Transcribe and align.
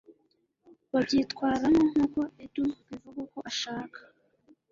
babyitwaramo 0.91 1.81
nkuko 1.91 2.21
Edu 2.43 2.65
bivugwa 2.87 3.23
ko 3.31 3.39
ashaka 3.49 3.99